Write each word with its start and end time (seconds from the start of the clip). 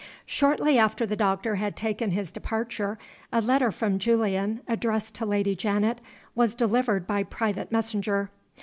Shortly 0.25 0.79
after 0.79 1.05
the 1.05 1.15
doctor 1.15 1.57
had 1.57 1.75
taken 1.75 2.09
his 2.09 2.31
departure 2.31 2.97
a 3.31 3.39
letter 3.39 3.71
from 3.71 3.99
Julian, 3.99 4.61
addressed 4.67 5.13
to 5.13 5.27
Lady 5.27 5.55
Janet, 5.55 6.01
was 6.33 6.55
delivered 6.55 7.05
by 7.05 7.21
private 7.21 7.71
messenger. 7.71 8.31